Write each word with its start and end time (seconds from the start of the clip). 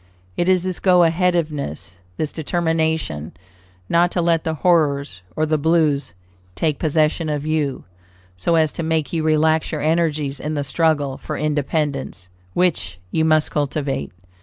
It 0.35 0.49
is 0.49 0.63
this 0.63 0.79
go 0.79 1.01
aheaditiveness, 1.07 1.91
this 2.17 2.33
determination 2.33 3.33
not 3.87 4.09
to 4.13 4.19
let 4.23 4.43
the 4.43 4.55
"horrors" 4.55 5.21
or 5.35 5.45
the 5.45 5.59
"blues" 5.59 6.13
take 6.55 6.79
possession 6.79 7.29
of 7.29 7.45
you, 7.45 7.83
so 8.35 8.55
as 8.55 8.71
to 8.73 8.81
make 8.81 9.13
you 9.13 9.21
relax 9.21 9.71
your 9.71 9.81
energies 9.81 10.39
in 10.39 10.55
the 10.55 10.63
struggle 10.63 11.19
for 11.19 11.37
independence, 11.37 12.29
which 12.55 12.97
you 13.11 13.23
must 13.23 13.51
cultivate. 13.51 14.11